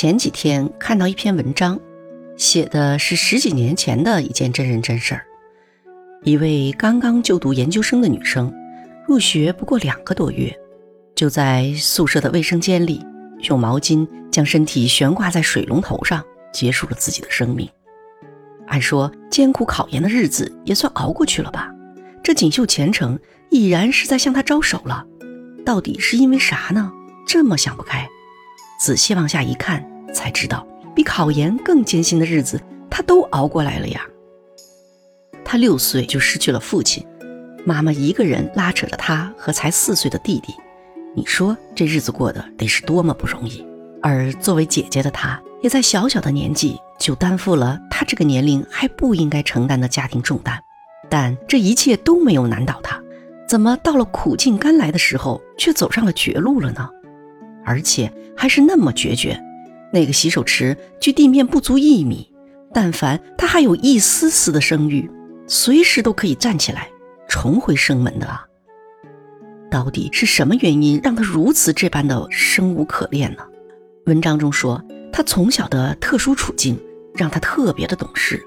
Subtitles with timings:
[0.00, 1.76] 前几天看到一篇文章，
[2.36, 5.26] 写的是十几年前的一件真人真事儿。
[6.22, 8.54] 一位刚刚就读研究生的女生，
[9.08, 10.56] 入学不过两个多月，
[11.16, 13.04] 就在宿舍的卫生间里
[13.48, 17.68] 用毛巾将身体悬挂在水龙头上，结束了自己的生命。
[18.68, 21.74] 按说艰苦考研的日子也算熬过去了吧？
[22.22, 23.18] 这锦绣前程
[23.50, 25.04] 已然是在向她招手了。
[25.66, 26.92] 到底是因为啥呢？
[27.26, 28.08] 这么想不开？
[28.78, 29.84] 仔细往下一看，
[30.14, 34.06] 才知道比考研更艰辛的日子，他都熬过来了呀。
[35.44, 37.04] 他六岁就失去了父亲，
[37.64, 40.54] 妈妈一个人拉扯着他和才四岁的弟弟，
[41.16, 43.66] 你说这日子过得得是多么不容易。
[44.00, 50.62] 而作为姐姐的她，也在小小的年纪就担负了她这个年龄还不应该承担的家庭重担。
[51.08, 53.02] 但这一切都没有难倒她，
[53.48, 56.88] 怎么到了苦尽甘来的时候，却走上了绝路了呢？
[57.68, 59.38] 而且还是那么决绝，
[59.92, 62.32] 那个洗手池距地面不足一米，
[62.72, 65.10] 但凡他还有一丝丝的声誉，
[65.46, 66.88] 随时都可以站起来
[67.28, 68.46] 重回生门的啊！
[69.70, 73.42] 到底是什么原因让他如此这般的生无可恋呢？
[74.06, 76.80] 文章中说，他从小的特殊处境
[77.14, 78.42] 让他特别的懂事，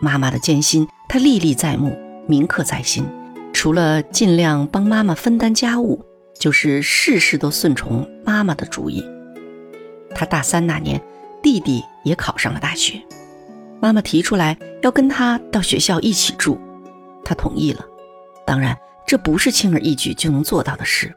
[0.00, 1.94] 妈妈的艰辛他历历在目，
[2.26, 3.04] 铭刻在心。
[3.52, 6.02] 除了尽量帮妈妈分担家务。
[6.38, 9.04] 就是事事都顺从妈妈的主意。
[10.14, 11.00] 他大三那年，
[11.42, 13.02] 弟弟也考上了大学，
[13.80, 16.58] 妈妈提出来要跟他到学校一起住，
[17.24, 17.84] 他同意了。
[18.46, 18.76] 当然，
[19.06, 21.12] 这不是轻而易举就能做到的事，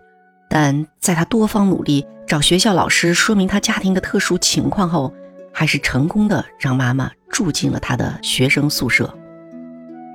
[0.49, 5.13] 但在他多方努力找学校老师说明他家庭的特殊情况后，
[5.53, 9.13] 还是成功的让妈妈住进了他的学生宿舍。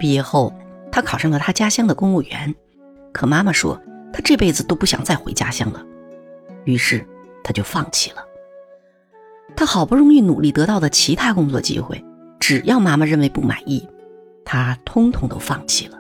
[0.01, 0.53] 毕业后，
[0.91, 2.53] 他考上了他家乡的公务员，
[3.13, 3.81] 可妈妈说。
[4.13, 5.83] 他这辈子都不想再回家乡了，
[6.65, 7.07] 于是
[7.43, 8.25] 他就放弃了。
[9.57, 12.03] 他好不容易努力得到的其他工作机会，
[12.39, 13.87] 只要妈妈认为不满意，
[14.45, 15.99] 他通通都放弃了。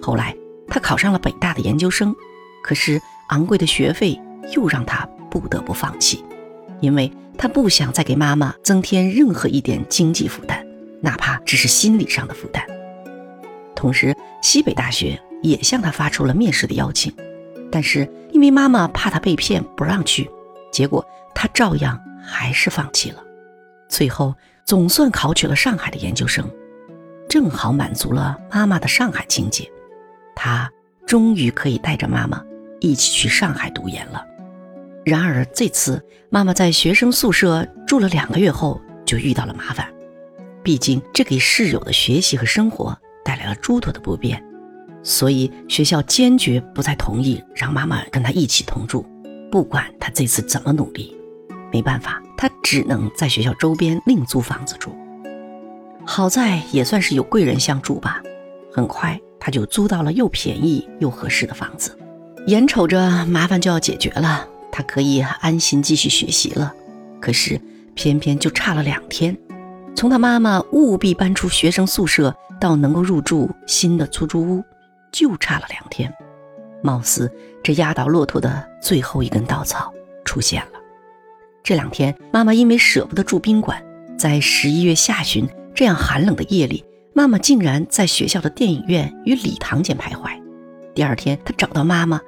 [0.00, 0.36] 后来
[0.66, 2.14] 他考上了北大的研究生，
[2.62, 4.20] 可是昂贵的学费
[4.54, 6.24] 又让他不得不放弃，
[6.80, 10.66] 因为他不想再给妈妈增添任何一点经济负担，
[11.00, 12.64] 哪怕只是心理上的负担。
[13.74, 15.20] 同时，西北大学。
[15.42, 17.12] 也向他发出了面试的邀请，
[17.70, 20.30] 但是因为妈妈怕他被骗，不让去，
[20.72, 23.22] 结果他照样还是放弃了。
[23.88, 24.34] 最后
[24.64, 26.48] 总算考取了上海的研究生，
[27.28, 29.70] 正好满足了妈妈的上海情节，
[30.36, 30.70] 他
[31.06, 32.42] 终于可以带着妈妈
[32.80, 34.24] 一起去上海读研了。
[35.04, 39.92] 然而这次妈妈在学生宿舍住了两个月后，就遇到了麻烦，
[40.62, 44.40] 毕竟这给室友的学习和生活带来了诸多的不便。
[45.02, 49.04] 所以学校坚决不再同意让妈妈跟他一起同住，
[49.50, 51.16] 不管他这次怎么努力，
[51.72, 54.94] 没办法，他只能在学校周边另租房子住。
[56.04, 58.22] 好在也算是有贵人相助吧，
[58.72, 61.96] 很快他就租到了又便宜又合适的房子。
[62.46, 66.72] 眼瞅着麻烦就要解决了，他可以安心继续学习了。
[67.20, 67.60] 可是
[67.94, 69.36] 偏偏就差了两天，
[69.94, 74.64] 从他妈妈务必搬出学生宿舍到能够入住新的出租屋。
[75.12, 76.12] 就差了两天，
[76.82, 77.30] 貌似
[77.62, 79.92] 这压倒骆驼的最后一根稻草
[80.24, 80.72] 出现了。
[81.62, 83.82] 这两天，妈妈因为舍不得住宾馆，
[84.18, 90.30] 在十一月下旬这样寒冷的夜里，妈妈竟然在学校的电影院与礼堂间徘徊。
[90.94, 92.20] 第二天，她找到妈妈，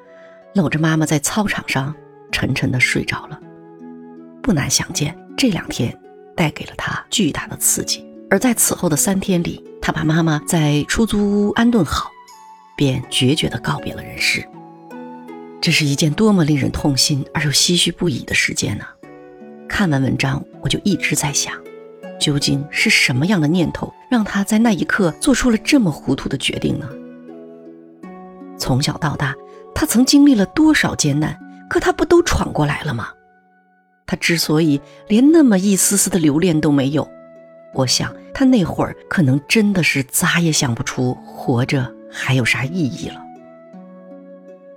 [0.54, 1.94] 搂着妈妈在操场上
[2.30, 3.40] 沉沉的睡着了。
[4.42, 5.98] 不难想见，这两天
[6.36, 8.06] 带给了她巨大的刺激。
[8.28, 12.10] 而在此后的三天里，她把妈妈在出租屋安顿好。
[12.76, 14.46] 便决绝地告别了人世。
[15.60, 18.84] 这是一件多么令人痛心而又唏嘘不已的事件呢？
[19.68, 21.54] 看完文章，我就一直在想，
[22.20, 26.88] 究竟是什么样的念头让他在那一刻做出了这么糊涂的决定呢？
[28.58, 29.34] 从小到大，
[29.74, 31.38] 他曾经历了多少艰难，
[31.70, 33.08] 可他不都闯过来了吗？
[34.04, 37.08] 他之所以连那么一丝丝的留恋都没有，
[37.72, 41.90] 我想他那会儿可能真的是咋也想不出活着。
[42.12, 43.20] 还有啥意义了？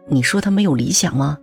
[0.08, 1.38] 你说他没有理想吗？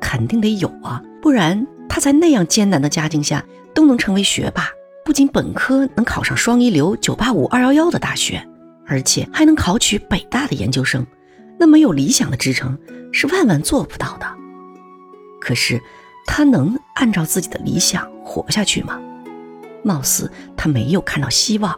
[0.00, 3.44] 肯定得有啊，不然他在那样艰难的家境下
[3.74, 4.68] 都能成为学霸，
[5.04, 8.42] 不仅本科能考上双一流、九八五、二幺幺的大学，
[8.86, 11.04] 而且还能考取北大的研究生，
[11.58, 12.78] 那没有理想的支撑
[13.12, 14.26] 是万万做不到的。
[15.40, 15.80] 可是
[16.26, 19.00] 他能按照自己的理想活下去吗？
[19.82, 21.76] 貌似他没有看到希望。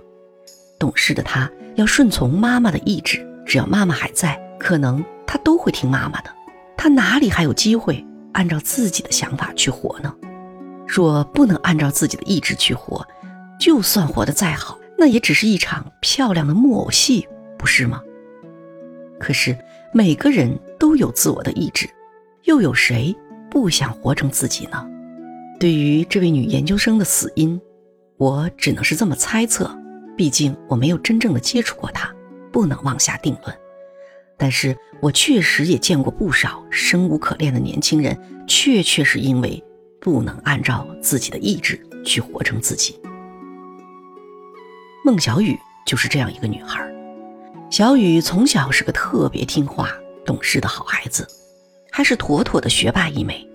[0.79, 3.27] 懂事的他要顺从妈妈的意志。
[3.51, 6.31] 只要妈妈还在，可能他都会听妈妈的。
[6.77, 10.15] 他哪里还有机会按照自己的想法去活呢？
[10.87, 13.05] 若不能按照自己的意志去活，
[13.59, 17.27] 就算活得再好，那也只是一场漂亮的木偶戏，
[17.59, 18.01] 不是吗？
[19.19, 19.59] 可是
[19.93, 21.91] 每个人都有自我的意志，
[22.45, 23.13] 又有谁
[23.51, 24.87] 不想活成自己呢？
[25.59, 27.61] 对于这位女研究生的死因，
[28.17, 29.77] 我只能是这么猜测，
[30.17, 32.15] 毕竟我没有真正的接触过她，
[32.53, 33.57] 不能妄下定论。
[34.37, 39.63] 但是我确实也见过不少生无可恋的年轻人，确确是因为
[40.01, 42.99] 不能按照自己的意志去活成自己。
[45.05, 46.83] 孟小雨就是这样一个女孩。
[47.71, 49.91] 小雨从小是个特别听话、
[50.25, 51.27] 懂事的好孩子，
[51.93, 53.47] 还是妥妥的学霸一枚。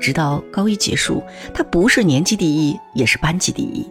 [0.00, 1.22] 直到高一结束，
[1.54, 3.88] 她不是年级第一，也是班级第一。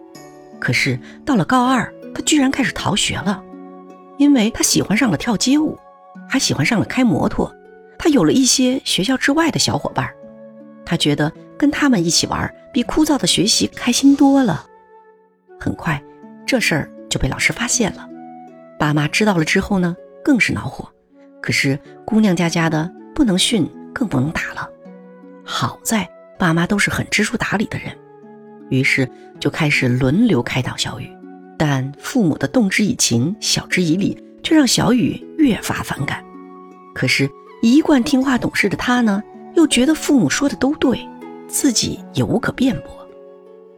[0.60, 3.42] 可是到了高二，她居然开始逃学了，
[4.22, 5.76] 因为他喜欢上了跳街舞。
[6.30, 7.52] 还喜欢上了开摩托，
[7.98, 10.08] 他有了一些学校之外的小伙伴，
[10.86, 14.66] 他觉得跟他们一起玩比枯燥的学习开心多了。
[15.60, 16.02] 很快，
[16.46, 18.08] 这事儿就被老师发现了，
[18.78, 20.88] 爸妈知道了之后呢，更是恼火。
[21.42, 24.70] 可是姑娘家家的，不能训，更不能打了。
[25.44, 26.08] 好在
[26.38, 27.98] 爸妈都是很知书达理的人，
[28.70, 29.10] 于是
[29.40, 31.12] 就开始轮流开导小雨。
[31.62, 34.18] 但父母的动之以情，晓之以理。
[34.44, 36.26] 却让小雨越发反感。
[36.96, 37.30] 可是，
[37.62, 39.22] 一贯听话懂事的他呢，
[39.56, 41.08] 又觉得父母说的都对，
[41.48, 43.08] 自己也无可辩驳。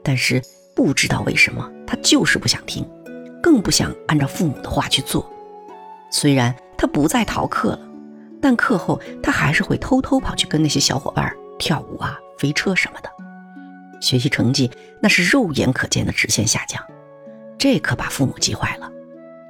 [0.01, 0.41] 但是，
[0.73, 2.87] 不知道为什么，他就是不想听，
[3.41, 5.29] 更不想按照父母的话去做。
[6.09, 7.79] 虽然他不再逃课了，
[8.41, 13.09] 但课后他还是会偷偷跑去跟那些小伙伴跳舞啊、飞车什么的。
[13.99, 14.71] 学习成绩
[15.01, 16.81] 那是肉眼可见的直线下降，
[17.63, 18.91] 这可把父母急坏了。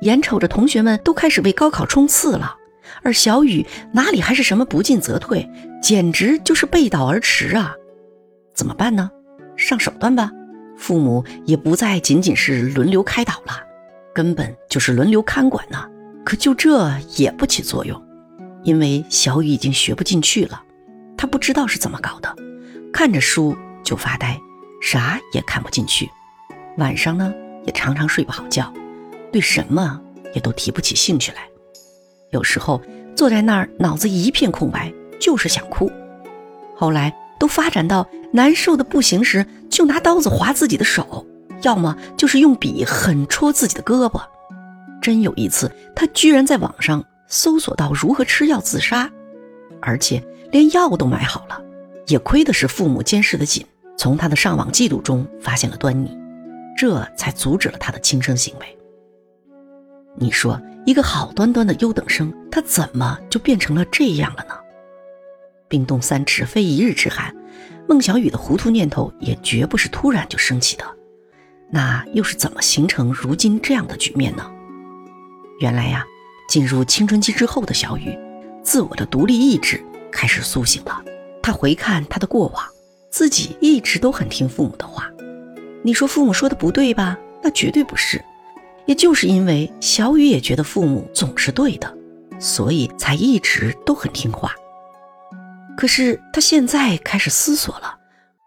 [0.01, 2.55] 眼瞅着同学们都开始为高考冲刺了，
[3.01, 5.49] 而小雨哪里还是什么不进则退，
[5.81, 7.73] 简直就是背道而驰啊！
[8.53, 9.09] 怎么办呢？
[9.57, 10.29] 上手段吧。
[10.77, 13.59] 父母也不再仅仅是轮流开导了，
[14.13, 15.83] 根本就是轮流看管呢。
[16.23, 17.99] 可就这也不起作用，
[18.61, 20.61] 因为小雨已经学不进去了。
[21.17, 22.35] 他不知道是怎么搞的，
[22.93, 24.39] 看着书就发呆，
[24.83, 26.07] 啥也看不进去。
[26.77, 27.33] 晚上呢，
[27.65, 28.71] 也常常睡不好觉。
[29.31, 29.99] 对什么
[30.33, 31.47] 也都提不起兴趣来，
[32.31, 32.81] 有时候
[33.15, 35.91] 坐在那儿脑子一片空白，就是想哭。
[36.75, 41.25] 后来都发展到难受的不行时，就拿刀子划自己的手，
[41.61, 44.21] 要么就是用笔狠戳自己的胳膊。
[45.01, 49.09] 真有一次，他居然在网上搜索到如何吃药自杀，
[49.81, 51.59] 而且连药都买好了。
[52.07, 53.65] 也亏的是父母监视的紧，
[53.97, 56.17] 从他的上网记录中发现了端倪，
[56.83, 58.77] 这才阻止了他的轻生行为。
[60.17, 64.53] 你说一个好端端的优等生，他怎么就变成了这样了呢？
[65.69, 67.33] 冰冻三尺非一日之寒，
[67.87, 70.83] 孟小雨的糊涂念头也绝不是突然就升起的。
[71.71, 74.51] 那又是怎么形成如今这样的局面呢？
[75.61, 76.05] 原来呀，
[76.49, 78.13] 进入青春期之后的小雨，
[78.61, 79.81] 自我的独立意志
[80.11, 81.01] 开始苏醒了。
[81.41, 82.61] 他回看他的过往，
[83.09, 85.09] 自己一直都很听父母的话。
[85.83, 87.17] 你说父母说的不对吧？
[87.43, 88.19] 那绝对不是。
[88.85, 91.97] 也就是因为小雨也觉得父母总是对的，
[92.39, 94.53] 所以才一直都很听话。
[95.77, 97.97] 可是他现在开始思索了：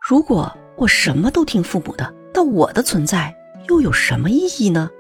[0.01, 3.35] 如果我什么都听父母的，那我的存在
[3.69, 4.91] 又有什么意义呢？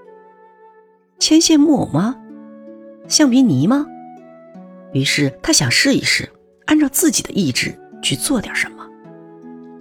[1.18, 2.16] 牵线木偶吗？
[3.06, 3.86] 橡皮泥吗？
[4.92, 6.28] 于是他想试一试，
[6.64, 8.75] 按照自己的意志去做点什么。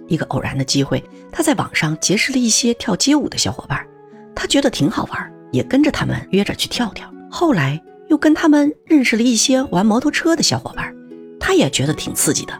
[0.08, 3.86] 一个偶然的机会，他在网上结识了一些跳街舞的小伙伴，
[4.34, 5.32] 他觉得挺好玩。
[5.52, 10.94] 也跟着他们约着去跳跳，后来又跟他们认识了一些玩摩托车的小伙伴，
[11.40, 12.52] 他也觉得挺刺激的。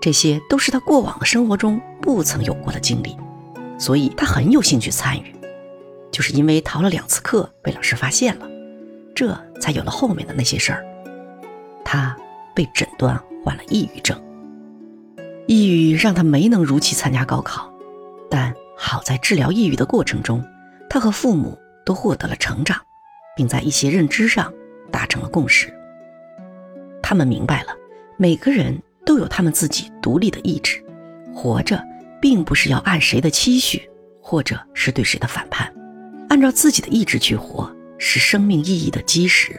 [0.00, 3.16] 这些都是他过往的生活中不曾有过的经历，
[3.78, 5.34] 所以他很有兴趣参与。
[6.12, 8.46] 就是因为逃了两次课被老师发现了，
[9.14, 10.84] 这才有了后面的那些事儿。
[11.84, 12.16] 他
[12.54, 14.20] 被诊断患了抑郁症，
[15.48, 17.68] 抑郁让他没能如期参加高考，
[18.30, 20.40] 但好在治疗抑郁的过程中，
[20.88, 21.58] 他和父母。
[21.88, 22.78] 都获得了成长，
[23.34, 24.52] 并在一些认知上
[24.92, 25.72] 达成了共识。
[27.02, 27.68] 他们明白了，
[28.18, 30.84] 每个人都有他们自己独立的意志，
[31.34, 31.82] 活着
[32.20, 33.88] 并不是要按谁的期许，
[34.20, 35.72] 或者是对谁的反叛，
[36.28, 39.58] 按照自己的意志去活，是生命意义的基石。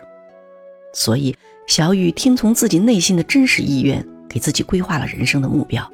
[0.93, 5.89] 所以，小雨听从自己内心的真实意愿，给自己规划了人生的目标。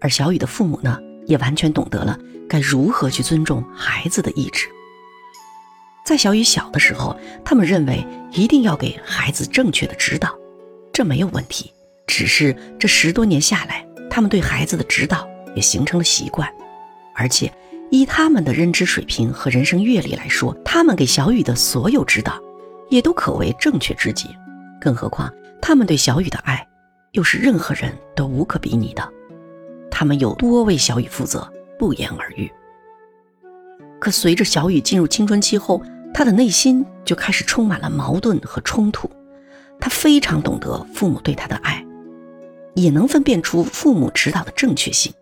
[0.00, 2.16] 而小雨的父母呢，也完全懂得了
[2.48, 4.66] 该如何去尊重孩子的意志。
[6.04, 10.34] 在小雨小的时候，他们认为一定要给孩子正确的指导，
[10.92, 11.72] 这没有问题。
[12.06, 16.48] 只是这十多年下来，他们对孩子的指导也形成了习惯，
[17.14, 17.52] 而且
[17.90, 22.40] 依他们的认知水平和人生阅历来说，他们给小雨的所有指导，
[22.88, 24.28] 也都可谓正确之极。
[24.80, 26.66] 更何况，他们对小雨的爱，
[27.12, 29.12] 又是任何人都无可比拟的。
[29.90, 32.50] 他们有多为小雨负责，不言而喻。
[33.98, 35.82] 可随着小雨进入青春期后，
[36.14, 39.10] 他的内心就开始充满了矛盾和冲突。
[39.80, 41.84] 他非常懂得父母对他的爱，
[42.74, 45.12] 也能分辨出父母指导的正确性。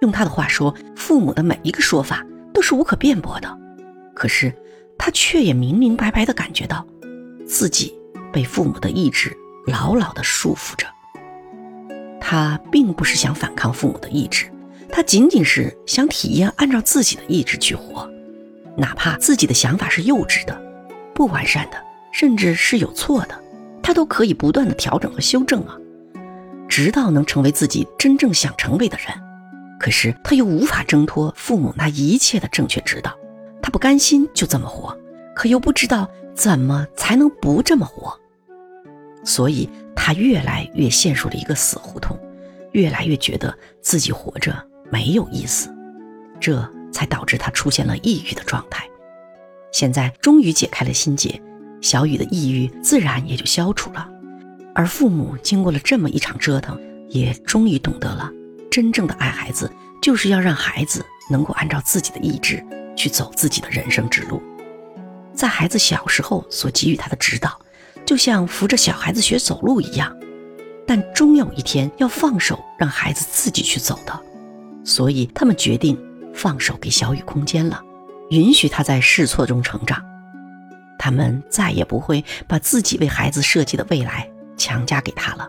[0.00, 3.58] 用他的话说，父母的每一个说法都是无可辩驳的。
[4.14, 4.52] 可是，
[4.98, 6.86] 他却也明明白白地感觉到，
[7.46, 7.96] 自己
[8.32, 9.36] 被父母的意志
[9.66, 10.86] 牢牢地束缚着。
[12.24, 14.46] 他并不是想反抗父母的意志，
[14.88, 18.08] 他仅仅是想体验按照自己的意志去活，
[18.76, 20.62] 哪怕自己的想法是幼稚的、
[21.12, 21.76] 不完善的，
[22.12, 23.34] 甚至是有错的，
[23.82, 25.76] 他都可以不断的调整和修正啊，
[26.68, 29.08] 直到能成为自己真正想成为的人。
[29.80, 33.12] 可是他又无法挣脱父母那一切的正确指导，
[33.60, 34.96] 他不甘心就这么活，
[35.34, 38.16] 可又不知道怎么才能不这么活，
[39.24, 42.18] 所以他越来越陷入了一个死胡同，
[42.72, 44.54] 越来越觉得自己活着
[44.90, 45.72] 没有意思，
[46.40, 48.86] 这才导致他出现了抑郁的状态。
[49.72, 51.40] 现在终于解开了心结，
[51.80, 54.08] 小雨的抑郁自然也就消除了，
[54.74, 58.30] 而父母经过了这么一场折腾，也终于懂得了。
[58.70, 59.70] 真正的爱孩子，
[60.02, 62.64] 就是要让孩子能够按照自己的意志
[62.96, 64.42] 去走自己的人生之路。
[65.34, 67.58] 在孩子小时候所给予他的指导，
[68.12, 70.14] 就像扶着小孩子学走路一样，
[70.86, 74.12] 但终有一天要放手，让孩子自己去走的。
[74.84, 75.98] 所以他们决定
[76.34, 77.80] 放手给小雨空间了，
[78.28, 80.04] 允许他在试错中成长。
[80.98, 85.48] 他们再也不会把自己为孩子设计的未来强加给他了，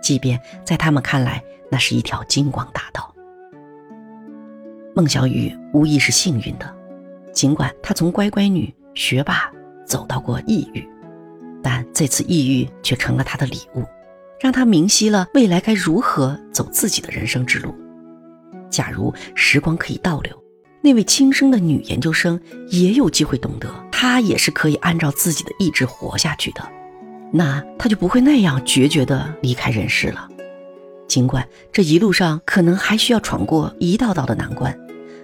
[0.00, 1.42] 即便在他们看来。
[1.68, 3.12] 那是一条金光大道。
[4.94, 6.74] 孟小雨无疑是幸运的，
[7.32, 9.50] 尽管她从乖乖女、学霸
[9.84, 10.88] 走到过抑郁，
[11.62, 13.84] 但这次抑郁却成了他的礼物，
[14.40, 17.74] 让他明晰了未来该如何走自己的人生之路。
[18.70, 20.36] 假如时光可以倒流，
[20.82, 26.62] 那位轻生的女研究生也有机会懂得，她也是可以按照自己的意志活下去的，
[27.32, 30.28] 那她就不会那样决绝地离开人世了。
[31.08, 34.78] 尽管这一路上可能还需要闯过一道道的难关，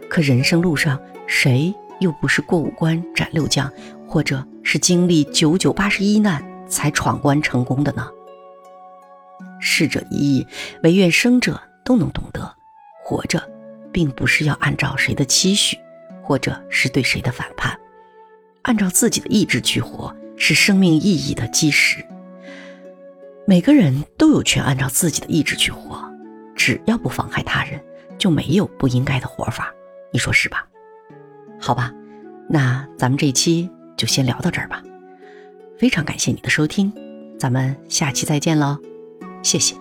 [0.08, 3.70] 可人生路上谁又不是过五关斩六将，
[4.14, 8.08] 或者是经历九九八十一难才闯关成功的呢？
[9.60, 10.46] 逝者已矣，
[10.84, 12.54] 唯愿生者都能懂得，
[13.02, 13.42] 活着，
[13.90, 15.76] 并不是要按照谁的期许，
[16.22, 17.76] 或者是对谁的反叛，
[18.62, 21.96] 按照自己的意志去活，是生命意义的基石。
[23.48, 26.08] 每个人都有权按照自己的意志去活，
[26.54, 27.82] 只要不妨害他人，
[28.16, 29.74] 就没有不应该的活法。
[30.12, 30.68] 你说是吧？
[31.60, 31.92] 好吧，
[32.48, 34.82] 那咱们这一期就先聊到这儿吧。
[35.78, 36.92] 非常感谢你的收听，
[37.38, 38.78] 咱们下期再见喽，
[39.42, 39.74] 谢谢。